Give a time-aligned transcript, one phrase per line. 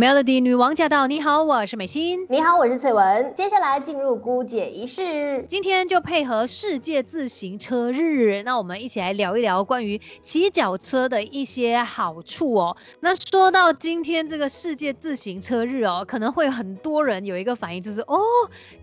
[0.00, 1.06] Melody 女王驾到！
[1.06, 2.26] 你好，我是美心。
[2.30, 3.34] 你好，我是翠文。
[3.34, 12.74] 接下来进入姑姐仪式，今天就配合世界自行车日，那我们一起来聊一聊关于骑脚车的一些好处哦。
[13.00, 18.18] 那说到今天这个世界自行车日哦，可能会很多人有一个反应，就是哦，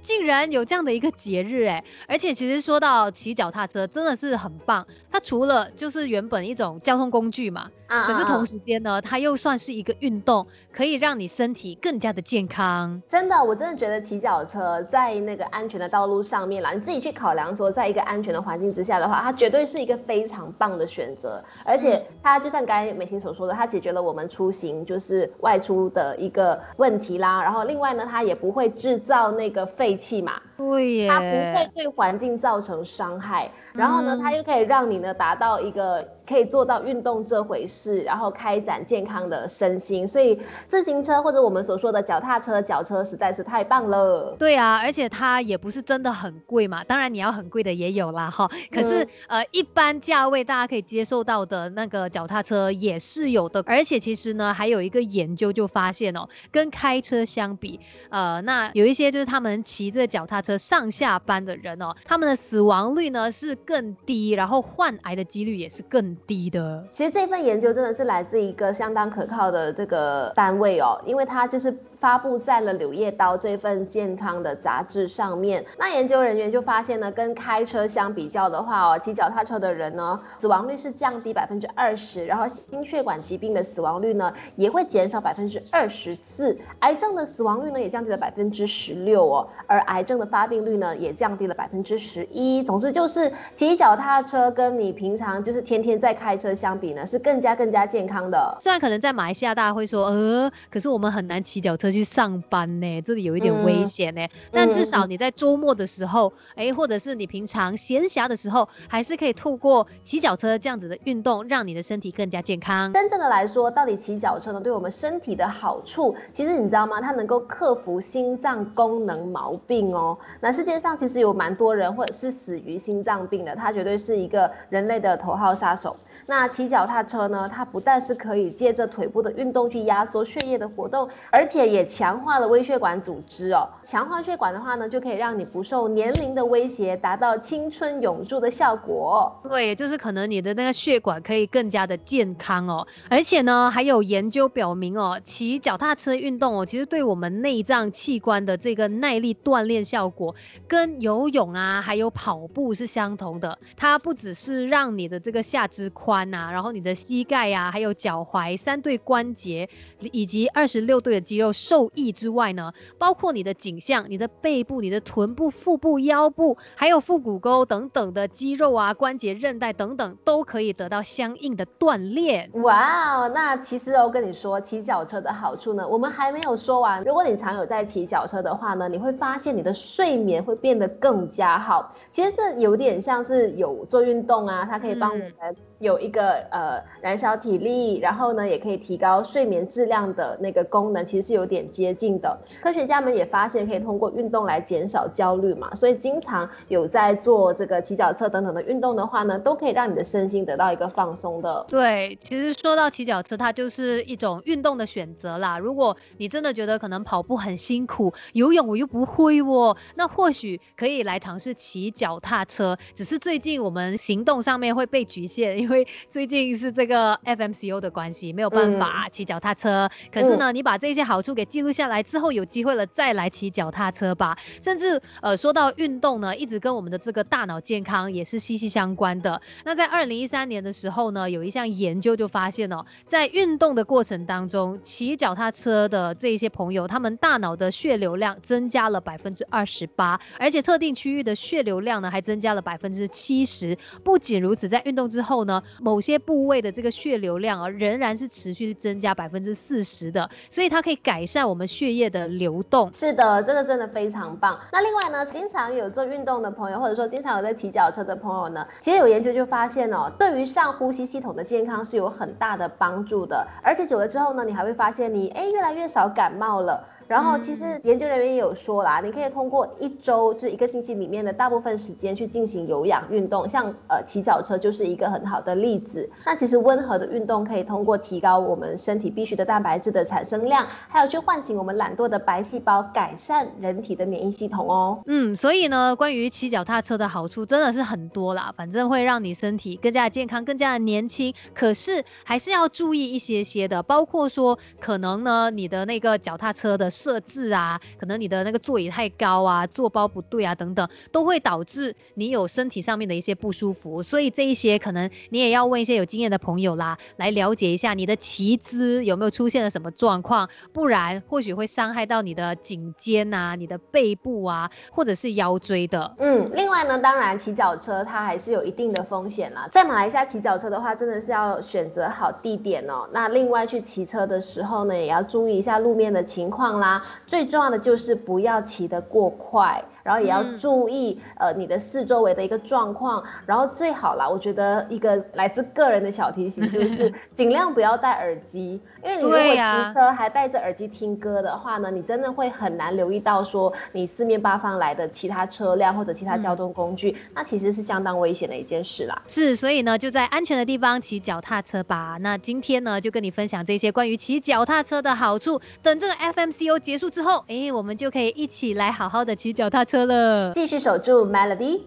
[0.04, 1.84] 竟然有这样的一个节日哎！
[2.08, 4.86] 而且其实说到骑脚踏车，真的是很棒。
[5.10, 7.72] 它除了就是原本一种交通工具嘛。
[7.90, 13.02] 可是同时间呢，它又算是一个运动，可以让你身体更加的健康。
[13.08, 21.44] 真的，我真的觉得骑脚车在那个安全的道路上面啦，你自己去考量说，在一个安全的环境之下的话，它绝对是一个非常棒的选择。
[21.64, 27.42] 而且它就像刚才美心所说的，它解决了我们出行就是外出的一个问题啦。
[27.44, 33.50] 然后另外呢，它也不会制造那个废气嘛，对耶，它不会对环境造成伤害。
[33.74, 36.08] 然后呢，它又可以让你呢达到一个。
[36.28, 44.36] 可以做到运动这回事，然后开展健康的身心，所以自行车或者我们所说的脚踏车、脚车实在是太棒了。
[44.38, 48.46] 对啊，而且它也不是真的很贵嘛，当然你要很贵的也有啦哈。
[48.70, 66.08] 可是呃，一般价位大家可以接受到的那个脚踏车也是有的，而且其实呢，还有一个研究就发现哦，跟开车相比，呃，那有一些就是他们骑着脚踏车上下班的人哦，他们的死亡率呢是更低，然后患癌的几率也是更。
[66.26, 71.76] 低的，其实这份研究真的是来自一个相当可靠的这个单位哦，因为它就是。
[72.00, 75.64] 发布在了《柳叶刀》这份健康的杂志上面。
[75.78, 92.62] 那研究人员就发现呢，跟开车相比较的话哦，骑脚踏车的人呢，死亡率是降低百分之二十，然后心血管疾病的死亡率呢，也会减少百分之二十四，癌症的死亡率呢，也降低了百分之十六哦，而癌症的发病率呢，也降低了百分之十一。
[92.64, 98.56] 总之就是骑脚踏车跟你平常就是天天在开车相比呢，是更加更加健康的。
[98.60, 101.87] 虽然可能在马来西亚大家会说，呃，可是我们很难骑脚车。
[101.92, 104.28] 去上班呢，这里有一点危险呢。
[104.52, 112.92] 但至少你在周末的时候，哎，或者是你平常闲暇的时候，还是可以透过骑脚车这样子的运动，让你的身体更加健康。
[112.94, 117.02] 真正的来说，到底骑脚车呢，对我们身体的好处，其实你知道吗？
[117.02, 120.18] 它能够克服心脏功能毛病哦。
[120.40, 125.96] 那世界上其实有蛮多人，或者是死于心脏病的，它绝对是一个人类的头号杀手。
[126.26, 127.48] 那骑脚踏车呢？
[127.48, 133.70] 它不但是可以借着腿部的运动去压缩血液的活动，而且也也强化了微血管组织哦。
[133.84, 139.40] 强化血管的话呢，就可以让你不受年龄的威胁，达到青春永驻的效果。
[139.48, 142.86] 对，就是可能你的那个血管可以更加的健康哦。
[143.10, 150.34] 而且呢，还有研究表明哦，骑脚踏车运动哦，其实对我们内脏器官的这个耐力锻炼效果，
[150.68, 153.58] 跟游泳啊，还有跑步是相同的。
[153.76, 156.18] 它不只是让你的这个下肢宽。
[156.32, 159.70] 呐，然后你的膝盖呀，还有脚踝三对关节，
[160.12, 172.50] 以及二十六对的肌肉受益之外呢，包括你的颈项、你的背部、你的臀部、腹部、腰部，还有腹股沟等等的肌肉啊、关节、韧带等等，都可以得到相应的锻炼。
[172.64, 177.04] 哇哦，那其实我跟你说，骑脚车的好处呢，我们还没有说完。
[177.04, 181.94] 如果你常有在骑脚车的话呢，你会发现你的睡眠会变得更加好。
[182.10, 185.34] 其实这有点像是有做运动啊，它可以帮我们
[185.80, 185.98] 有。
[185.98, 192.38] 一个呃燃烧体力，然后呢也可以提高睡眠质量的那个功能，其实是有点接近的。
[192.62, 201.66] 科学家们也发现，可以通过运动来减少焦虑嘛，所以经常有在做这个骑脚车等等的运动的话呢，都可以让你的身心得到一个放松的。
[201.70, 205.58] 对，其实说到骑脚车，它就是一种运动的选择啦。
[205.58, 212.78] 如果你真的觉得可能跑步很辛苦，游泳我又不会哦，那或许可以来尝试骑脚踏车。
[212.96, 215.78] 只是最近我们行动上面会被局限，因为。
[216.10, 219.90] 最近是这个 FMCO 的关系，没有办法骑脚踏车。
[220.12, 224.38] 可是呢，你把这些好处给记录下来之后，有机会了再来骑脚踏车吧。
[224.64, 229.42] 甚至呃，说到运动呢，一直跟我们的这个大脑健康也是息息相关的。
[229.66, 243.78] 那在二零一三年的时候呢，有一项研究就发现哦，在运动的过程当中，骑脚踏车的这一些朋友，他们大脑的血流量增加了百分之二十八，而且特定区域的血流量呢还增加了百分之七十。
[244.04, 245.62] 不仅如此，在运动之后呢。
[245.80, 252.92] 某些部位的这个血流量啊，仍然是持续增加百分之四十的，所以它可以改善在我们血液的流动。
[252.92, 254.60] 是的，这个真的非常棒。
[254.72, 263.48] 那另外呢，经常有做运动的朋友，或者说经常有在骑脚车的朋友呢，其实有研究就发现哦，对于上呼吸系统的健康是有很大的帮助的。
[263.62, 266.84] 而且久了之后呢，你还会发现你哎越来越少感冒了。
[267.08, 276.10] 然后其实研究人员也有说啦，你可以通过一周这一个星期里面的大部分时间去进行有氧运动，像呃骑脚车就是一个很好的例子。
[276.26, 285.02] 那其实温和的运动可以通过提高我们身体必需的蛋白质的产生量，还有去唤醒我们懒惰的白细胞，改善人体的免疫系统哦。
[285.06, 291.34] 嗯，所以呢，关于骑脚踏车的好处真的是很多啦，反正会让你身体更加健康，更加的年轻。
[291.54, 304.02] 可是还是要注意一些些的，包括说可能呢，你的那个脚踏车的设置啊，可能你的那个座椅太高啊，坐包不对啊，等等，都会导致你有身体上面的一些不舒服。
[304.02, 316.16] 所以这一些可能你也要问一些有经验的朋友啦，来了解一下你的骑姿有没有出现了什么状况，不然或许会伤害到你的颈肩啊、你的背部啊，或者是腰椎的。
[316.18, 319.70] 嗯，另外呢，当然骑脚车它还是有一定的风险啦。
[319.72, 323.08] 在马来西亚骑脚车的话，真的是要选择好地点哦。
[323.12, 326.87] 那另外去骑车的时候呢，也要注意一下路面的情况啦。
[327.26, 329.84] 最重要的就是不要骑得过快。
[330.04, 333.22] 然后也要注意，呃，你的四周围的一个状况。
[333.46, 339.58] 然后最好啦，我觉得一个来自个人的小提醒就是， 尽量不要戴耳机，因为你如果骑
[339.94, 349.22] 车还戴着耳机听歌的话呢，你真的会很难留意到说你四面八方来的其他车辆或者其他交通工具，那其实是相当危险的一件事啦。
[349.28, 352.18] 是，所以呢，就在安全的地方骑脚踏车吧。
[352.22, 355.60] 那今天呢，就跟你分享这些关于骑脚踏车的好处。
[355.84, 360.52] 等这个 FMCO 结束之后，哎，我们就可以一起来好好的骑脚踏车了。
[360.54, 361.82] 继续守住 Melody。